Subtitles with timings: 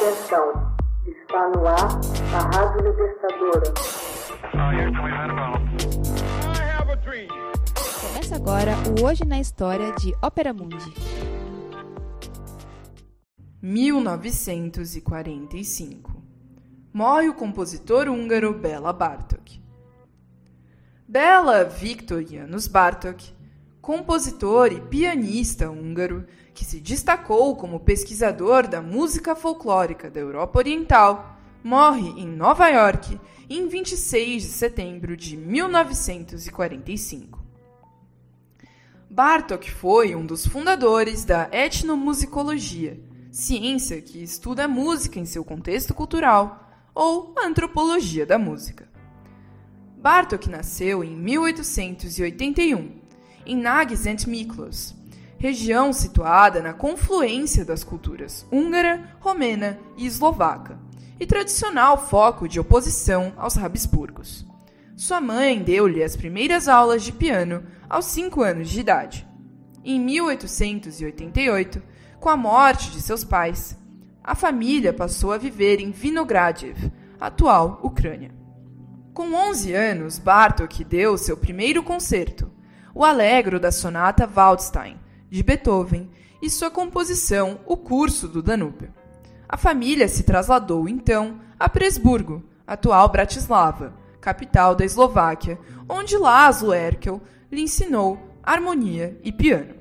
[0.00, 0.76] Atenção,
[1.08, 1.88] está no ar
[2.32, 3.74] a Rádio Libertadora.
[8.00, 10.94] Começa agora o Hoje na História de Ópera Mundi.
[13.60, 16.22] 1945.
[16.94, 19.60] Morre o compositor húngaro Bela Bartok.
[21.08, 23.36] Bela Viktor Janusz Bartok,
[23.80, 31.38] compositor e pianista húngaro que se destacou como pesquisador da música folclórica da Europa Oriental,
[31.62, 37.38] morre em Nova York em 26 de setembro de 1945.
[39.10, 43.00] Bartok foi um dos fundadores da etnomusicologia,
[43.30, 48.86] ciência que estuda a música em seu contexto cultural, ou antropologia da música.
[49.96, 53.07] Bartok nasceu em 1881
[53.48, 53.94] em Nag
[54.26, 54.94] Miklos,
[55.38, 60.78] região situada na confluência das culturas húngara, romena e eslovaca,
[61.18, 64.46] e tradicional foco de oposição aos Habsburgos.
[64.94, 69.26] Sua mãe deu-lhe as primeiras aulas de piano aos 5 anos de idade.
[69.82, 71.82] Em 1888,
[72.20, 73.78] com a morte de seus pais,
[74.22, 78.30] a família passou a viver em Vinogradiev, atual Ucrânia.
[79.14, 82.57] Com 11 anos, Bartok deu seu primeiro concerto,
[82.98, 84.98] o Allegro da sonata Waldstein,
[85.30, 86.10] de Beethoven
[86.42, 88.92] e sua composição O Curso do Danúbio.
[89.48, 97.22] A família se trasladou então a Presburgo, atual Bratislava, capital da Eslováquia, onde Laszlo Erkel
[97.52, 99.76] lhe ensinou harmonia e piano.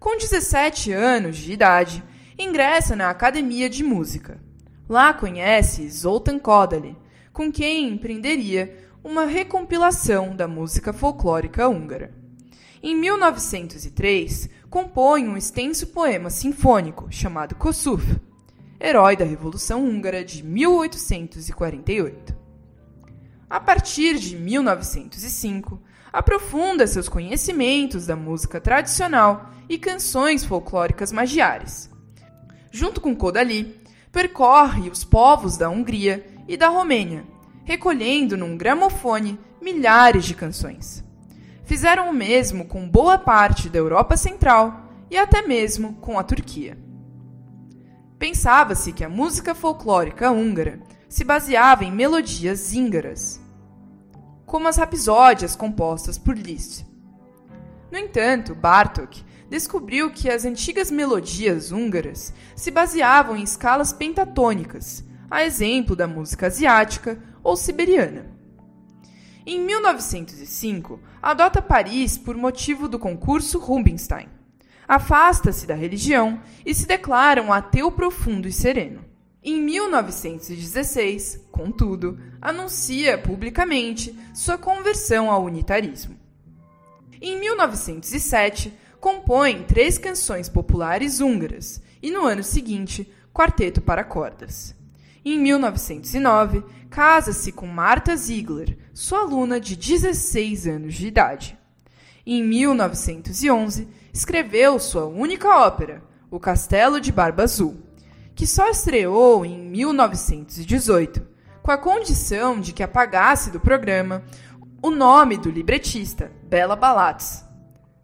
[0.00, 2.02] Com 17 anos de idade,
[2.38, 4.40] ingressa na Academia de Música.
[4.88, 6.96] Lá conhece Zoltan Kodaly,
[7.34, 12.14] com quem empreenderia uma recompilação da música folclórica húngara.
[12.82, 18.18] Em 1903, compõe um extenso poema sinfônico chamado Kossuth,
[18.80, 22.34] herói da Revolução Húngara de 1848.
[23.48, 31.90] A partir de 1905, aprofunda seus conhecimentos da música tradicional e canções folclóricas magiares.
[32.72, 37.33] Junto com Kodaly, percorre os povos da Hungria e da Romênia,
[37.64, 41.04] recolhendo num gramofone milhares de canções
[41.64, 46.78] fizeram o mesmo com boa parte da Europa Central e até mesmo com a Turquia.
[48.18, 53.40] Pensava-se que a música folclórica húngara se baseava em melodias zíngaras,
[54.46, 56.84] como as rapsódias compostas por Liszt.
[57.90, 65.44] No entanto, Bartók descobriu que as antigas melodias húngaras se baseavam em escalas pentatônicas, a
[65.44, 68.24] exemplo da música asiática ou siberiana.
[69.44, 74.28] Em 1905, adota Paris por motivo do concurso Rubinstein.
[74.86, 79.04] Afasta-se da religião e se declara um ateu profundo e sereno.
[79.42, 86.16] Em 1916, contudo, anuncia publicamente sua conversão ao unitarismo.
[87.20, 94.76] Em 1907, compõe três canções populares húngaras e, no ano seguinte, Quarteto para Cordas.
[95.24, 101.58] Em 1909, casa-se com Marta Ziegler, sua aluna de 16 anos de idade.
[102.26, 107.76] Em 1911, escreveu sua única ópera, O Castelo de Barba Azul,
[108.34, 111.26] que só estreou em 1918,
[111.62, 114.22] com a condição de que apagasse do programa
[114.82, 117.42] o nome do libretista, Bela Balatz,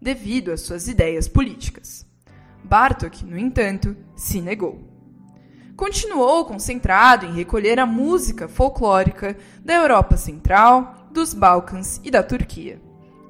[0.00, 2.06] devido às suas ideias políticas.
[2.62, 4.97] Bartok, no entanto, se negou
[5.78, 12.82] continuou concentrado em recolher a música folclórica da Europa Central, dos Balcãs e da Turquia.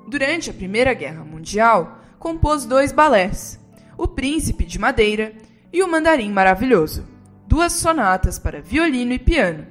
[0.08, 3.60] Durante a Primeira Guerra Mundial, compôs dois balés,
[3.98, 5.34] O Príncipe de Madeira
[5.70, 7.06] e O Mandarim Maravilhoso,
[7.46, 9.66] duas sonatas para violino e piano,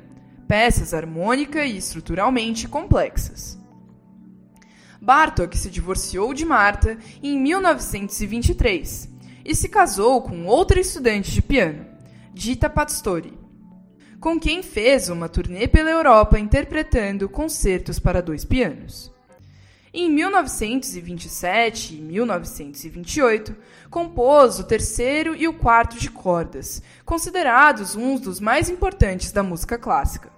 [0.48, 3.58] peças harmônica e estruturalmente complexas.
[5.02, 9.10] Bartók se divorciou de Marta em 1923
[9.44, 11.97] e se casou com outra estudante de piano,
[12.38, 13.34] Dita Pastori,
[14.20, 19.12] com quem fez uma turnê pela Europa interpretando concertos para dois pianos.
[19.92, 23.56] Em 1927 e 1928,
[23.90, 29.76] compôs o terceiro e o quarto de cordas, considerados uns dos mais importantes da música
[29.76, 30.32] clássica.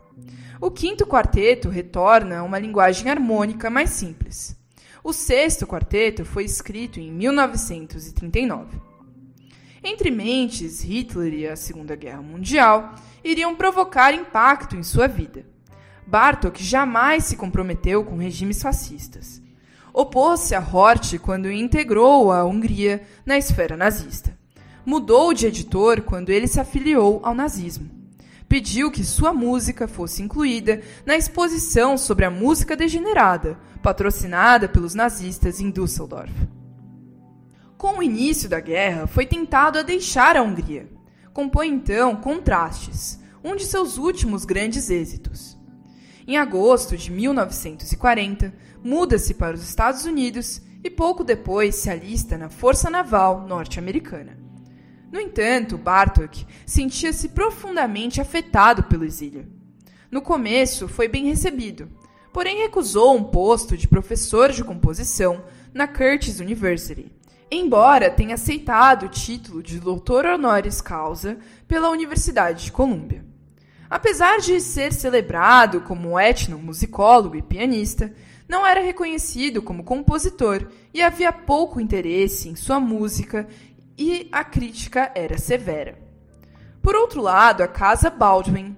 [0.62, 4.56] O quinto quarteto retorna a uma linguagem harmônica mais simples.
[5.04, 8.89] O sexto quarteto foi escrito em 1939.
[9.84, 15.46] Entre mentes, Hitler e a Segunda Guerra Mundial iriam provocar impacto em sua vida.
[16.06, 19.42] Bartok jamais se comprometeu com regimes fascistas.
[19.94, 24.38] Opôs-se a Hort quando integrou a Hungria na esfera nazista.
[24.86, 27.90] mudou de editor quando ele se afiliou ao nazismo.
[28.48, 35.62] Pediu que sua música fosse incluída na exposição sobre a música degenerada, patrocinada pelos nazistas
[35.62, 36.34] em Düsseldorf.
[37.80, 40.90] Com o início da guerra, foi tentado a deixar a Hungria.
[41.32, 45.58] Compõe então Contrastes, um de seus últimos grandes êxitos.
[46.28, 48.54] Em agosto de 1940,
[48.84, 54.38] muda-se para os Estados Unidos e pouco depois se alista na Força Naval norte-americana.
[55.10, 59.48] No entanto, Bartok sentia-se profundamente afetado pelo exílio.
[60.12, 61.90] No começo, foi bem recebido,
[62.34, 67.10] porém recusou um posto de professor de composição na Curtis University,
[67.52, 71.38] embora tenha aceitado o título de doutor honoris causa
[71.68, 73.26] pela Universidade de Colômbia.
[73.90, 78.14] Apesar de ser celebrado como etnomusicólogo e pianista,
[78.48, 83.48] não era reconhecido como compositor e havia pouco interesse em sua música
[83.98, 85.98] e a crítica era severa.
[86.82, 88.78] Por outro lado, a casa Baldwin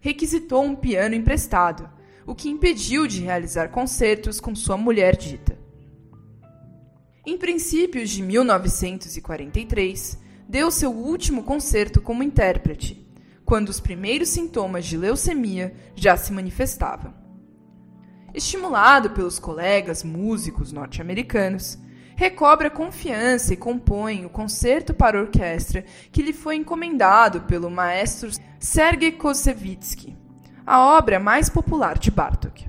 [0.00, 1.88] requisitou um piano emprestado,
[2.26, 5.47] o que impediu de realizar concertos com sua mulher dita.
[7.30, 13.06] Em princípios de 1943, deu seu último concerto como intérprete,
[13.44, 17.12] quando os primeiros sintomas de leucemia já se manifestavam.
[18.32, 21.78] Estimulado pelos colegas músicos norte-americanos,
[22.16, 29.12] recobra confiança e compõe o concerto para orquestra que lhe foi encomendado pelo maestro Sergei
[29.12, 30.16] Kosevitsky,
[30.64, 32.67] a obra mais popular de Bartók.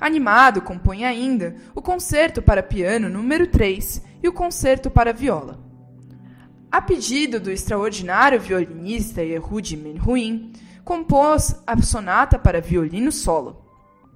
[0.00, 5.58] Animado, compõe ainda o concerto para piano número 3 e o concerto para viola.
[6.70, 10.52] A pedido do extraordinário violinista Yehudi Menuhin,
[10.84, 13.64] compôs a sonata para violino solo.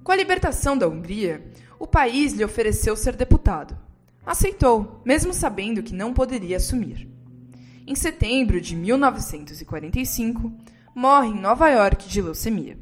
[0.03, 1.43] Com a libertação da Hungria,
[1.79, 3.77] o país lhe ofereceu ser deputado.
[4.25, 7.09] Aceitou, mesmo sabendo que não poderia assumir.
[7.85, 10.53] Em setembro de 1945,
[10.95, 12.77] morre em Nova York de leucemia.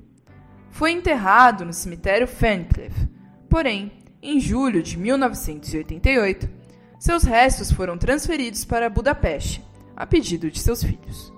[0.71, 3.07] Foi enterrado no cemitério Ferncliff,
[3.49, 3.91] porém,
[4.21, 6.49] em julho de 1988,
[6.97, 9.63] seus restos foram transferidos para Budapeste,
[9.95, 11.31] a pedido de seus filhos.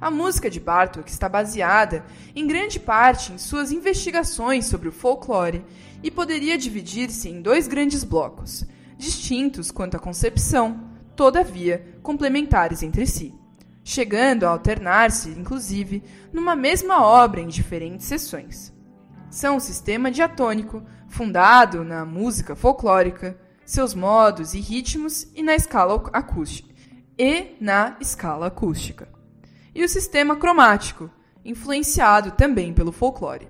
[0.00, 2.04] A música de Bartók está baseada,
[2.34, 5.64] em grande parte, em suas investigações sobre o folclore
[6.02, 8.64] e poderia dividir-se em dois grandes blocos,
[8.96, 13.34] distintos quanto à concepção, todavia complementares entre si,
[13.88, 16.02] chegando a alternar-se, inclusive,
[16.32, 18.74] numa mesma obra em diferentes seções.
[19.30, 25.94] São o sistema diatônico, fundado na música folclórica, seus modos e ritmos e na escala
[26.12, 26.74] acústica,
[27.16, 29.16] e na escala acústica
[29.76, 31.10] e o sistema cromático,
[31.44, 33.46] influenciado também pelo folclore.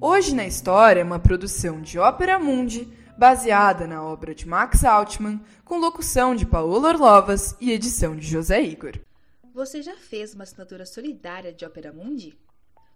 [0.00, 5.44] Hoje na História é uma produção de Ópera Mundi, baseada na obra de Max Altman,
[5.62, 8.98] com locução de Paola Orlovas e edição de José Igor.
[9.52, 12.34] Você já fez uma assinatura solidária de Ópera Mundi?